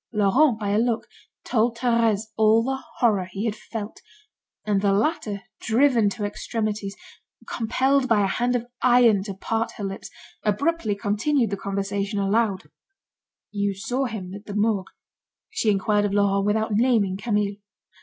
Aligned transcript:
Laurent, 0.11 0.59
by 0.59 0.69
a 0.71 0.79
look, 0.79 1.07
told 1.45 1.77
Thérèse 1.77 2.29
all 2.35 2.63
the 2.63 2.79
horror 2.97 3.27
he 3.29 3.45
had 3.45 3.55
felt, 3.55 4.01
and 4.65 4.81
the 4.81 4.91
latter, 4.93 5.43
driven 5.59 6.09
to 6.09 6.25
extremities, 6.25 6.95
compelled 7.47 8.07
by 8.07 8.23
a 8.23 8.27
hand 8.27 8.55
of 8.55 8.65
iron 8.81 9.21
to 9.21 9.35
part 9.35 9.73
her 9.73 9.83
lips, 9.83 10.09
abruptly 10.41 10.95
continued 10.95 11.51
the 11.51 11.55
conversation 11.55 12.17
aloud: 12.17 12.63
"You 13.51 13.75
saw 13.75 14.05
him 14.05 14.33
at 14.33 14.47
the 14.47 14.55
Morgue?" 14.55 14.89
she 15.51 15.69
inquired 15.69 16.05
of 16.05 16.13
Laurent 16.15 16.47
without 16.47 16.71
naming 16.73 17.15
Camille. 17.15 17.57